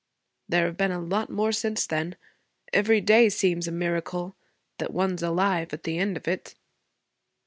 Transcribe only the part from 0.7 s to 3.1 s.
been a lot more since then. Every